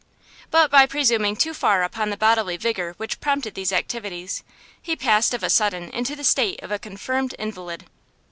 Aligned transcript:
But 0.49 0.71
by 0.71 0.87
presuming 0.87 1.35
too 1.35 1.53
far 1.53 1.83
upon 1.83 2.09
the 2.09 2.17
bodily 2.17 2.57
vigour 2.57 2.95
which 2.97 3.19
prompted 3.21 3.53
these 3.53 3.71
activities, 3.71 4.41
he 4.81 4.95
passed 4.95 5.31
of 5.31 5.43
a 5.43 5.49
sudden 5.51 5.89
into 5.91 6.15
the 6.15 6.23
state 6.23 6.59
of 6.63 6.71
a 6.71 6.79
confirmed 6.79 7.35
invalid. 7.37 7.85